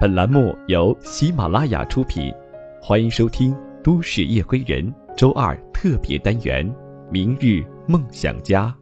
[0.00, 2.32] 本栏目由喜马拉雅出品，
[2.80, 3.52] 欢迎收听
[3.82, 4.86] 《都市夜归人》
[5.16, 6.64] 周二特别单元
[7.10, 8.72] 《明日梦想家》。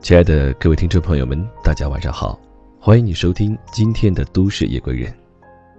[0.00, 2.36] 亲爱的各位听众朋友们，大家晚上好，
[2.80, 5.08] 欢迎你收听今天的《都市夜归人》，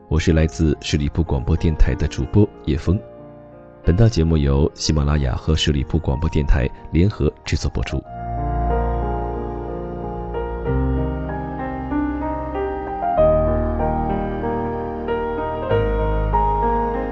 [0.07, 2.98] 我是来自十里铺广播电台的主播叶峰。
[3.88, 8.04] 本档节目由喜马拉雅和十里铺广播电台联合制作播出。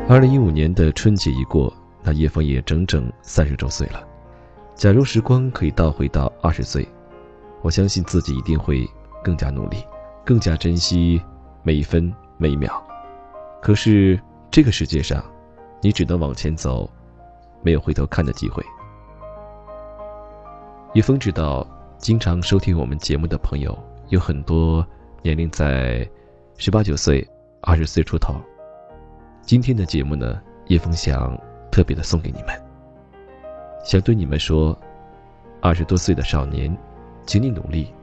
[0.09, 4.05] 二零一五年的春节一过，那叶枫也整整三十周岁了。
[4.75, 6.85] 假如时光可以倒回到二十岁，
[7.61, 8.85] 我相信自己一定会
[9.23, 9.77] 更加努力，
[10.25, 11.21] 更加珍惜
[11.63, 12.85] 每一分每一秒。
[13.61, 14.19] 可是
[14.51, 15.23] 这个世界上，
[15.85, 16.89] 你只能往前走，
[17.61, 18.65] 没有回头看的机会。
[20.95, 21.63] 叶峰知道，
[21.99, 24.83] 经常收听我们节目的朋友有很多
[25.21, 26.09] 年龄在
[26.57, 27.23] 十八九岁、
[27.61, 28.33] 二十岁出头。
[29.43, 31.39] 今天的节目呢，叶峰想
[31.71, 32.59] 特别的送给你们，
[33.85, 34.75] 想对你们说：
[35.61, 36.75] 二十多岁的少年，
[37.27, 37.93] 请你努力，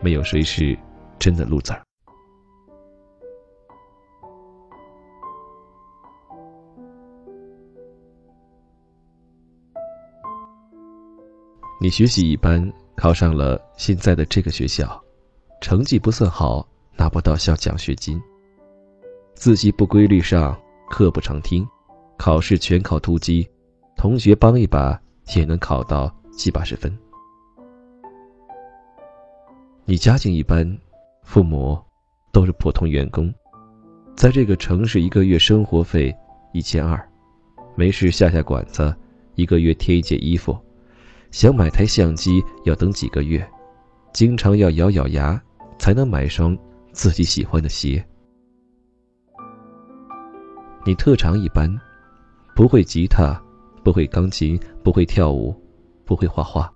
[0.00, 0.74] 没有谁是
[1.18, 1.85] 真的 loser。
[11.86, 15.00] 你学习一般，考上了现在的这个学校，
[15.60, 18.20] 成绩不算好，拿不到校奖学金。
[19.36, 21.64] 自习不规律上，课不常听，
[22.16, 23.48] 考试全靠突击，
[23.96, 25.00] 同学帮一把
[25.36, 26.92] 也能考到七八十分。
[29.84, 30.76] 你家境一般，
[31.22, 31.80] 父母
[32.32, 33.32] 都是普通员工，
[34.16, 36.12] 在这个城市一个月生活费
[36.52, 37.00] 一千二，
[37.76, 38.92] 没事下下馆子，
[39.36, 40.58] 一个月贴一件衣服。
[41.36, 43.46] 想买台相机要等几个月，
[44.10, 45.38] 经常要咬咬牙
[45.78, 46.56] 才能买双
[46.92, 48.02] 自己喜欢的鞋。
[50.86, 51.70] 你特长一般，
[52.54, 53.38] 不会吉他，
[53.84, 55.54] 不会钢琴，不会跳舞，
[56.06, 56.72] 不会画画，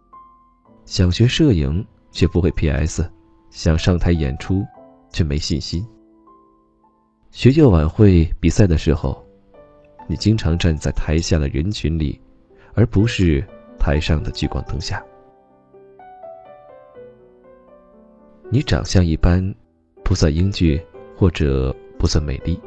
[0.84, 3.10] 想学摄影却不会 PS，
[3.48, 4.62] 想上台演出
[5.10, 5.82] 却没信心。
[7.30, 9.26] 学校晚会比赛的时候，
[10.06, 12.20] 你经常站在台下的人群里，
[12.74, 13.42] 而不是。
[13.80, 15.02] 台上的聚光灯下，
[18.50, 19.54] 你长相一般，
[20.04, 20.78] 不算英俊，
[21.16, 22.60] 或者不算美丽，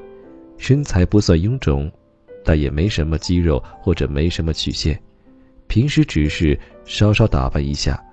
[0.58, 1.90] 身材不算臃肿，
[2.44, 5.00] 但也没什么肌肉或者没什么曲线，
[5.68, 8.04] 平时只是稍稍打扮一下，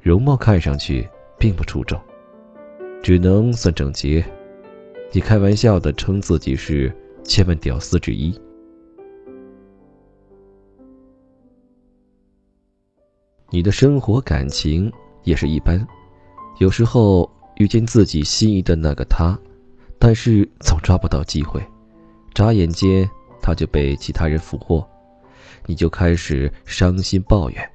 [0.00, 1.06] 容貌看上去
[1.38, 2.00] 并不出众，
[3.02, 4.24] 只能算整洁。
[5.12, 6.90] 你开玩笑的称自己是
[7.22, 8.34] 千万屌丝之一。
[13.54, 14.90] 你的生活感情
[15.24, 15.86] 也是一般，
[16.56, 19.38] 有时候遇见自己心仪的那个他，
[19.98, 21.62] 但是总抓不到机会，
[22.32, 23.06] 眨眼间
[23.42, 24.82] 他就被其他人俘获，
[25.66, 27.70] 你就开始伤心抱怨，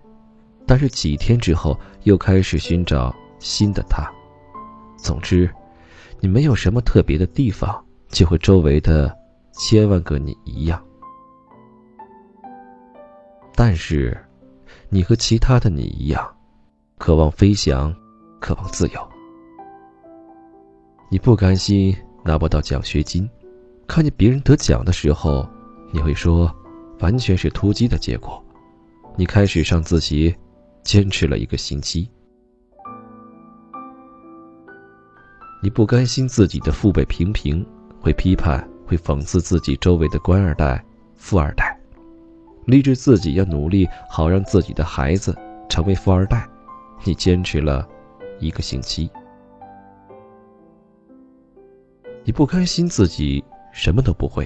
[0.66, 4.12] 但是几天之后又开始寻找新的他。
[4.98, 5.48] 总之，
[6.20, 9.16] 你没有什么特别的地方，就和周围的
[9.52, 10.84] 千万个你一样，
[13.54, 14.18] 但是。
[14.90, 16.26] 你和其他的你一样，
[16.98, 17.94] 渴望飞翔，
[18.40, 19.10] 渴望自由。
[21.10, 23.30] 你不甘心拿不到奖学金，
[23.86, 25.48] 看见别人得奖的时候，
[25.92, 26.50] 你会说，
[27.00, 28.42] 完全是突击的结果。
[29.18, 30.34] 你开始上自习，
[30.84, 32.10] 坚持了一个星期。
[35.62, 37.66] 你不甘心自己的父辈平平，
[38.00, 40.82] 会批判，会讽刺自己周围的官二代、
[41.18, 41.67] 富二代。
[42.68, 45.34] 立志自己要努力，好让自己的孩子
[45.70, 46.48] 成为富二代。
[47.06, 47.88] 你坚持了
[48.40, 49.10] 一个星期，
[52.26, 53.42] 你不甘心自己
[53.72, 54.46] 什么都不会，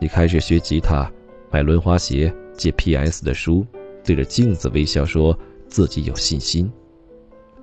[0.00, 1.10] 你开始学吉他，
[1.50, 3.66] 买轮滑鞋，借 PS 的书，
[4.02, 5.38] 对着镜子微笑，说
[5.68, 6.72] 自己有信心。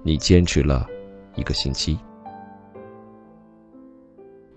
[0.04, 0.88] 你坚持了
[1.36, 1.98] 一个星期，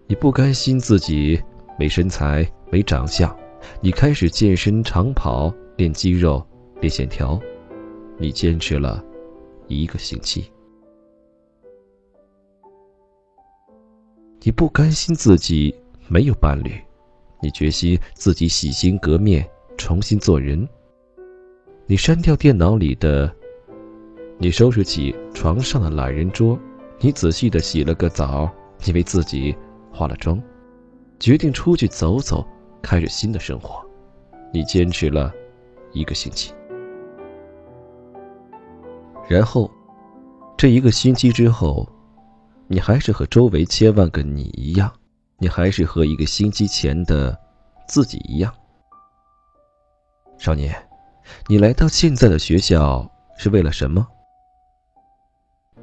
[0.07, 1.43] 你不甘心自己
[1.79, 3.35] 没身材，没长相。
[3.81, 6.45] 你开始健身、长跑、练肌肉、
[6.81, 7.41] 练线条，
[8.19, 9.05] 你坚持了
[9.67, 10.51] 一个星期。
[14.45, 15.75] 你不甘心自己
[16.09, 16.73] 没有伴侣，
[17.41, 20.69] 你决心自己洗心革面，重新做人。
[21.87, 23.33] 你删掉电脑里的，
[24.39, 26.59] 你收拾起床上的懒人桌，
[26.99, 28.51] 你仔细的洗了个澡，
[28.85, 29.55] 你为自己
[29.93, 30.43] 化了妆，
[31.21, 32.47] 决定出去走走。
[32.83, 33.85] 开始新的生活，
[34.53, 35.33] 你坚持了
[35.93, 36.53] 一个星期。
[39.29, 39.71] 然后，
[40.57, 41.89] 这一个星期之后，
[42.67, 44.93] 你还是和周围千万个你一样，
[45.39, 47.39] 你还是和一个星期前的
[47.87, 48.53] 自己一样。
[50.37, 50.75] 少年，
[51.47, 53.09] 你来到现在的学校
[53.39, 54.07] 是为了什么？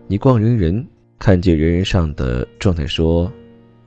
[0.05, 0.85] 你逛人人，
[1.17, 3.31] 看见人人上的状态说：“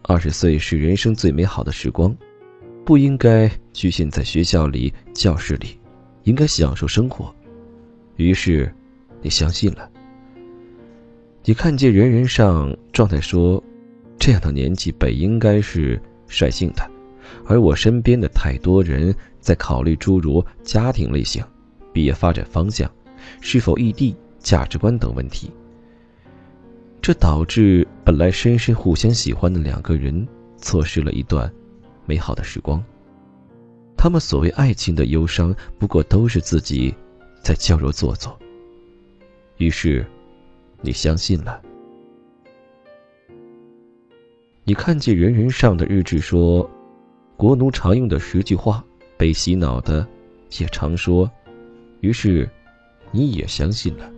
[0.03, 2.17] 二十岁是人生最美好的时光，
[2.85, 5.79] 不应该局限在学校里、教室里，
[6.25, 7.35] 应该享受生活。”
[8.17, 8.73] 于是。
[9.25, 9.89] 你相信了。
[11.45, 13.63] 你看见人人上状态说，
[14.19, 15.97] 这样的年纪本应该是
[16.27, 16.91] 率性的，
[17.47, 21.41] 而我身边的太多人在考虑诸如家庭类型、
[21.93, 22.91] 毕业发展方向、
[23.41, 25.53] 是否异地、价值观等问题。
[27.01, 30.27] 这导致本来深深互相喜欢的两个人
[30.57, 31.49] 错失了一段
[32.13, 32.85] 美好的时光。
[33.97, 36.95] 他们所谓爱情的忧伤，不过都是自己
[37.43, 38.39] 在矫揉做作。
[39.57, 40.05] 于是，
[40.83, 41.63] 你相信了。
[44.63, 46.71] 你看见人人上的日志说，
[47.35, 48.85] 国奴常用的十句话，
[49.17, 50.07] 被洗脑的
[50.59, 51.31] 也常说。
[52.03, 52.47] 于是，
[53.11, 54.13] 你也相信了。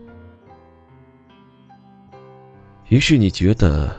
[2.88, 3.94] 于是你觉得，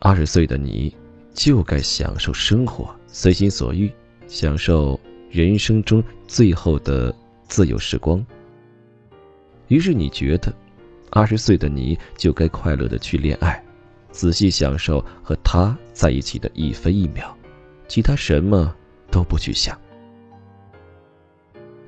[0.00, 0.92] 二十岁的你
[1.36, 3.92] 就该享受生活，随心所欲，
[4.26, 4.98] 享受
[5.30, 7.14] 人生中最后的
[7.46, 8.24] 自由时光。
[9.68, 10.52] 于是你觉得。
[11.08, 13.64] 二十岁的你就该快乐的去恋爱，
[14.10, 17.32] 仔细享受和他在一起的一分一秒，
[17.86, 18.74] 其他什么
[19.10, 19.80] 都不去想。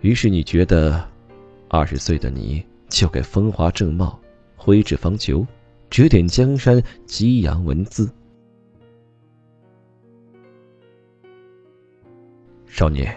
[0.00, 1.06] 于是你觉得，
[1.68, 4.18] 二十岁的你就该风华正茂，
[4.56, 5.44] 挥斥方遒，
[5.90, 8.08] 指点江山，激扬文字。
[12.78, 13.12] 少年，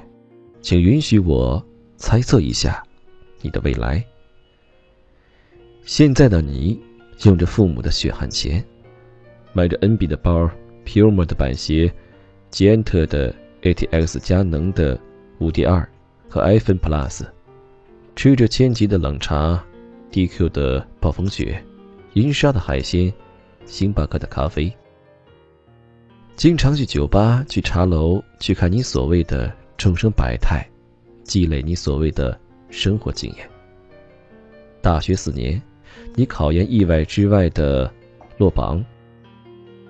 [0.59, 1.63] 请允许我
[1.95, 2.81] 猜测一下
[3.41, 4.03] 你的未来。
[5.83, 6.81] 现在的你，
[7.25, 8.65] 用着父母的血汗钱，
[9.53, 10.49] 买着 N B 的包
[10.83, 11.93] ，Puma 的板鞋，
[12.49, 13.31] 捷安特的
[13.61, 14.99] ATX 佳能的
[15.37, 15.87] 五 D 二
[16.27, 17.21] 和 iPhone Plus，
[18.15, 19.63] 吃着千吉的冷茶
[20.11, 21.63] ，DQ 的暴风雪，
[22.13, 23.13] 银沙的海鲜，
[23.65, 24.75] 星巴克的咖啡，
[26.41, 30.67] 经常去酒吧、去茶楼去看你所谓的众生百态，
[31.23, 32.35] 积累你所谓的
[32.71, 33.47] 生活经验。
[34.81, 35.61] 大学四年。
[36.15, 37.93] 你考研意外之外的
[38.39, 38.83] 落榜，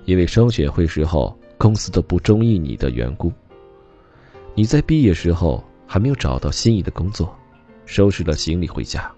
[0.03, 3.31] 因为双选会时候公司都不中意你的缘故。
[4.53, 7.33] 你在毕业时候还没有找到心仪的工作，
[7.85, 9.09] 收拾了行李回家。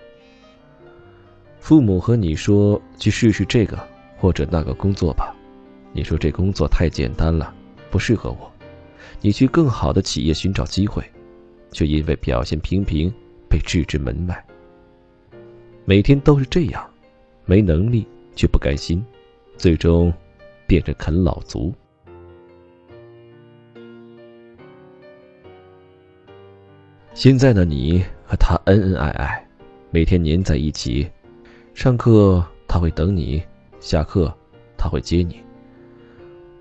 [1.59, 3.79] 父母和你说去试试这个
[4.19, 5.35] 或者那个工作吧，
[5.93, 7.53] 你说这工作太简单了，
[7.89, 8.51] 不适合我。
[9.21, 11.03] 你去更好的企业寻找机会，
[11.71, 13.13] 却因为表现平平
[13.47, 14.45] 被拒之门外。
[15.85, 16.89] 每天都是这样。
[17.45, 18.07] 没能力
[18.37, 19.05] 却不甘心，
[19.57, 20.13] 最终
[20.65, 21.73] 变成啃老族。
[27.13, 29.45] 现在的你和他恩恩爱爱，
[29.91, 31.05] 每天黏在一起，
[31.73, 33.43] 上课他会等你，
[33.81, 34.33] 下课
[34.77, 35.43] 他会接你。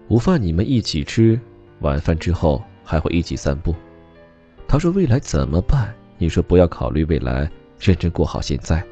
[0.09, 1.39] 午饭你们一起吃，
[1.81, 3.75] 晚饭之后还会一起散步。
[4.69, 5.95] 他说未来怎么办？
[6.19, 8.85] 你说不要考虑未来，认真过好现在。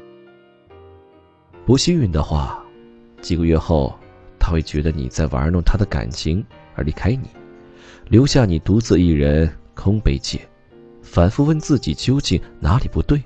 [1.65, 2.63] 不幸运的话，
[3.21, 3.95] 几个月后，
[4.39, 6.43] 他会觉得你在玩弄他的感情
[6.75, 7.29] 而离开你，
[8.09, 10.39] 留下你独自一人空悲切，
[11.01, 13.21] 反复问自己究竟哪里不对。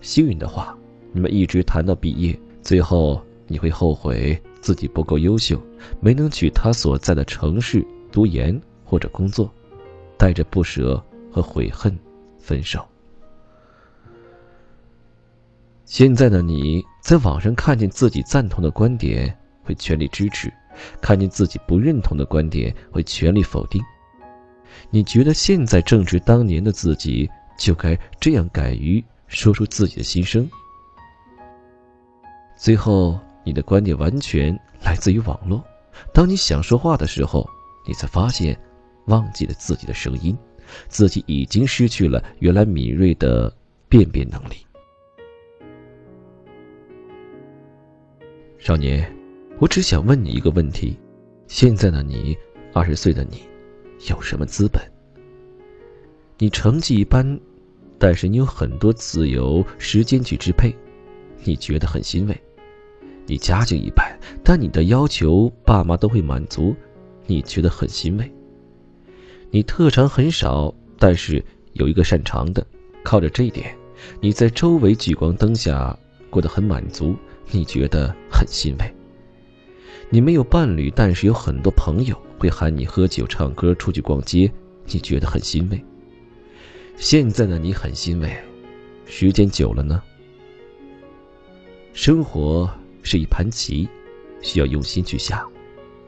[0.00, 0.76] 幸运的话，
[1.12, 5.60] 你们一直谈到毕业，最后你会后悔自己不够优秀，
[6.00, 9.52] 没能去他所在的城市读研或者工作，
[10.16, 11.96] 带着不舍和悔恨
[12.38, 12.86] 分手。
[15.84, 20.50] 现在的你在网上看见自己赞同的观点，会全力支持；
[21.00, 23.82] 看见自己不认同的观点，会全力否定。
[24.90, 30.48] 你觉得现在正值当年的自己就该这样敢于说出自己的心声。
[32.54, 35.64] 最后，你的观点完全来自于网络。
[36.12, 37.48] 当你想说话的时候，
[37.86, 38.54] 你才发现
[39.06, 40.36] 忘记了自己的声音，
[40.86, 43.50] 自己已经失去了原来敏锐的
[43.88, 44.56] 辨别能力。
[48.58, 49.10] 少年，
[49.58, 50.94] 我只想问你一个问题：
[51.46, 52.36] 现在的你，
[52.74, 53.40] 二十岁的你，
[54.10, 54.82] 有什么资本？
[56.36, 57.40] 你成绩一般，
[57.98, 60.76] 但是你有很多自由时间去支配，
[61.44, 62.38] 你觉得很欣慰。
[63.28, 66.74] 你家境一般，但你的要求爸妈都会满足，
[67.26, 68.32] 你觉得很欣慰。
[69.50, 71.44] 你特长很少，但是
[71.74, 72.66] 有一个擅长的，
[73.04, 73.76] 靠着这一点，
[74.18, 75.96] 你在周围聚光灯下
[76.30, 77.14] 过得很满足，
[77.50, 78.94] 你觉得很欣慰。
[80.08, 84.50] 你没有伴侣，但是有很多朋友会喊你喝酒、唱歌、出去逛街，
[84.86, 85.84] 你觉得很欣慰。
[86.96, 88.34] 现在的你很欣慰，
[89.04, 90.02] 时间久了呢？
[91.92, 92.70] 生活
[93.08, 93.88] 是一盘棋，
[94.42, 95.48] 需要用心去下。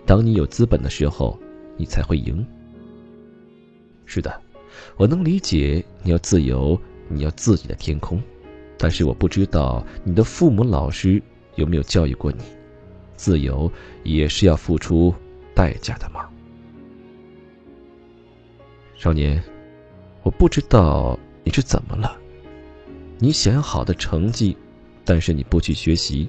[0.04, 1.40] 当你有资本的时候，
[1.78, 2.47] 你才会赢。
[4.04, 4.38] 是的，
[4.99, 6.78] 我能理解你要自由，
[7.09, 8.23] 你要自己的天空，
[8.76, 11.23] 但是我不知道你的父母、老师
[11.54, 12.45] 有没有教育过你。
[13.16, 15.14] 自由也是要付出
[15.54, 16.28] 代价的吗，
[18.99, 19.42] 少年？
[20.23, 22.14] 我不知道你是怎么了。
[23.19, 24.54] 你想要好的成绩，
[25.02, 26.28] 但是你不去学习；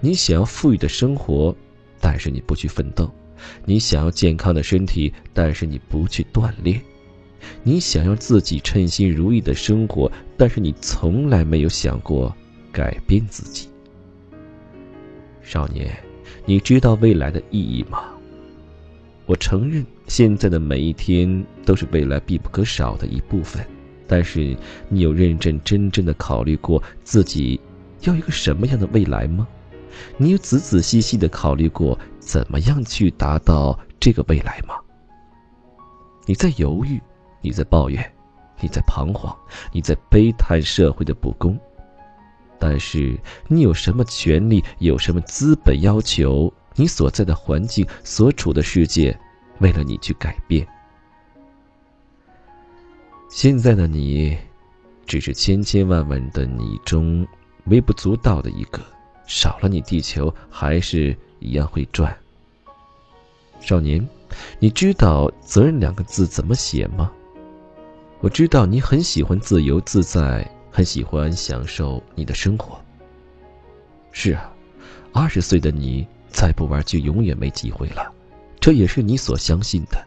[0.00, 1.54] 你想要富裕的生活，
[2.00, 3.06] 但是你不去奋斗；
[3.64, 6.80] 你想要健康的身体，但是你不去锻炼；
[7.62, 12.34] 你想要自己称心如意的生活，但是你从来没有想过
[12.72, 13.68] 改变自己，
[15.42, 15.96] 少年。
[16.46, 18.04] 你知道未来的意义吗？
[19.26, 23.64] 我承认，现在的每一天都是未来必不可少的一部分。
[24.08, 24.56] 但是，
[24.88, 27.60] 你有认真真正的考虑过自己
[28.02, 29.46] 要一个什么样的未来吗？
[30.16, 34.74] 你有仔仔细细的考虑过怎么样去达到这个未来吗？
[36.26, 37.00] 你在犹豫，
[37.40, 38.12] 你在抱怨，
[38.60, 39.36] 你在彷徨，
[39.72, 41.58] 你在悲叹社会的不公。
[42.58, 43.18] 但是
[43.48, 49.18] 你有什么权利，有什么资本要求你所在的环境、所处的世界，
[49.60, 50.66] 为了你去改变？
[53.30, 54.36] 现在的你，
[55.06, 57.26] 只是千千万万的你中
[57.64, 58.82] 微不足道的一个，
[59.30, 62.14] 少了你，地球还是一样会转。
[63.60, 64.04] 少年，
[64.58, 67.12] 你知道“责任”两个字怎么写吗？
[68.18, 70.44] 我知道你很喜欢自由自在。
[70.72, 72.80] 很喜欢享受你的生活。
[74.12, 74.52] 是啊，
[75.12, 78.12] 二十岁的你再不玩就永远没机会了，
[78.60, 79.98] 这也是你所相信的。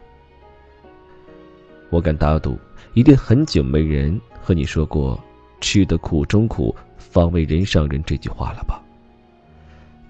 [1.90, 2.58] 我敢打赌，
[2.94, 5.22] 一定很久没人和你说过
[5.60, 8.82] “吃得苦中苦，方为人上人”这句话了吧？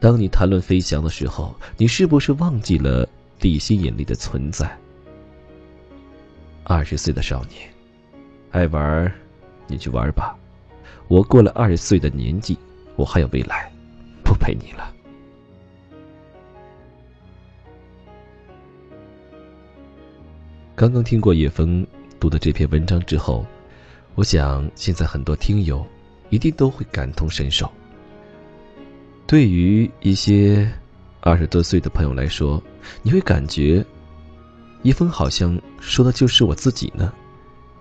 [0.05, 3.09] 当你谈论飞翔的时候，你是不是忘记了
[3.39, 4.71] 地心引力的存在？
[6.63, 7.73] 二十岁的少年，
[8.51, 9.11] 爱玩，
[9.67, 10.37] 你去玩吧。
[11.09, 12.59] 我过了二十岁的年纪，
[12.97, 13.73] 我还有未来，
[14.23, 14.95] 不陪你了。
[20.75, 21.87] 刚刚听过叶枫
[22.21, 23.47] 读的这篇文章之后，
[24.17, 25.83] 我想现在很多听友
[26.29, 27.73] 一定都会感同身受。
[29.27, 30.71] 对于一些
[31.21, 32.63] 二十多岁的朋友来说，
[33.03, 33.85] 你会感觉
[34.83, 37.13] 叶枫好像说的就是我自己呢。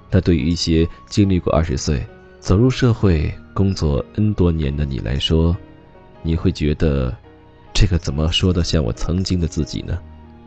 [0.10, 2.06] 那对于一些经历过二十岁，
[2.40, 5.56] 走入社会工作 N 多年的你来说，
[6.22, 7.14] 你会觉得，
[7.74, 10.00] 这个怎么说的像我曾经的自己呢？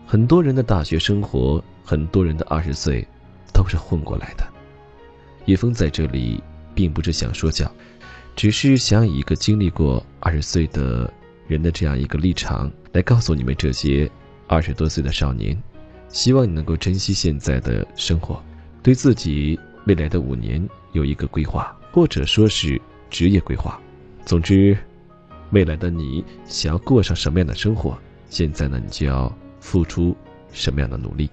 [0.07, 3.07] 很多人的大学生活，很多人的二十岁，
[3.53, 4.47] 都是混过来的。
[5.45, 6.43] 叶枫在这里
[6.75, 7.71] 并不是想说教，
[8.37, 11.11] 只是想以一个经历过二十岁的
[11.49, 14.09] 人的这样一个立场，来告诉你们这些
[14.47, 15.57] 二十多岁的少年，
[16.11, 18.43] 希望你能够珍惜现在的生活，
[18.83, 21.75] 对自己未来的五年有一个规划。
[21.93, 22.79] 或者说是
[23.09, 23.81] 职业规划，
[24.27, 24.77] 总之，
[25.49, 27.97] 未来的你想要过上什么样的生活，
[28.29, 30.15] 现在呢，你就要付出
[30.53, 31.31] 什么样的努力。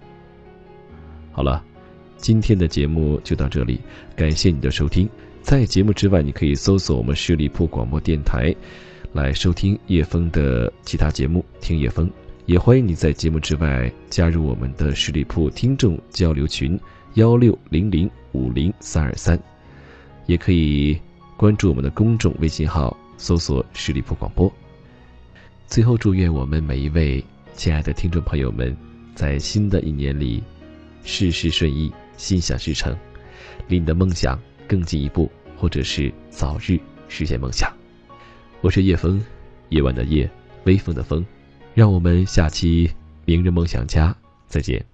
[1.34, 1.62] 好了，
[2.16, 3.82] 今天的节目就到这里，
[4.16, 5.10] 感谢你的收听。
[5.44, 8.56] 在节目之外，你可以搜索我们十里铺广播电台，
[9.12, 12.10] 来收听叶枫的其他节目，听叶枫。
[12.46, 16.80] 也欢迎你在节目之外加入我们的十里铺听众交流群：
[17.16, 19.38] 幺六零零五零三二三。
[20.28, 20.98] 也可以
[21.36, 24.52] 关注我们的公众微信号，搜索“十里铺广播”。
[25.68, 27.24] 最后，祝愿我们每一位
[27.54, 28.76] 亲爱的听众朋友们，
[29.14, 30.42] 在新的一年里，
[31.04, 32.96] 事事顺意，心想事成，
[33.68, 37.72] 离你的梦想更进一步，或者是早日实现梦想。
[38.62, 39.22] 我是叶枫，
[39.70, 40.30] 夜晚的夜，
[40.64, 41.26] 微风的风，
[41.74, 42.88] 让我们下期
[43.26, 44.10] 《明日梦想家》
[44.48, 44.93] 再见。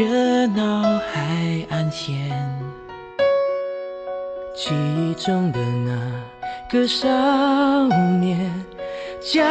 [0.00, 0.80] 热闹
[1.12, 2.16] 海岸线，
[4.54, 5.92] 记忆中的那
[6.70, 7.06] 个少
[8.18, 8.50] 年，
[9.20, 9.44] 骄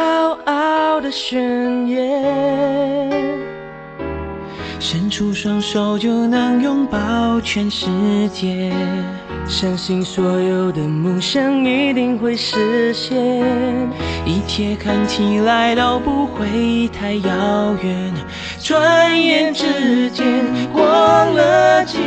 [0.46, 3.59] 傲的宣言。
[4.80, 7.86] 伸出双手就能拥抱全世
[8.32, 8.72] 界，
[9.46, 13.14] 相信所有的梦想一定会实现，
[14.24, 18.12] 一切看起来都不会太遥远。
[18.58, 20.26] 转眼之间
[20.72, 21.98] 过了几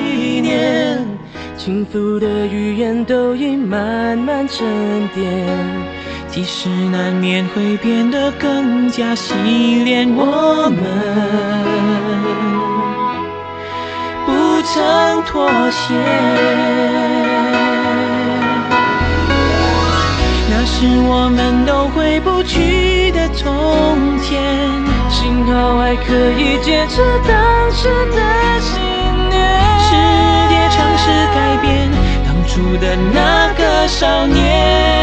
[0.42, 1.06] 年，
[1.56, 5.48] 轻浮的语言都已慢慢沉淀，
[6.34, 9.36] 即使难免会变得更加洗
[9.84, 10.82] 练，我们
[14.26, 14.34] 不。
[14.66, 15.94] 曾妥协，
[20.50, 24.42] 那是我们都回不去的从前。
[25.12, 28.82] 幸好还可以坚持当时的信
[29.30, 29.36] 念。
[29.84, 29.92] 世
[30.50, 31.04] 界尝试
[31.36, 31.92] 改变
[32.26, 35.03] 当初的那个少年，